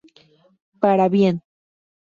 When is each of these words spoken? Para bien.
Para 0.81 1.05
bien. 1.15 1.35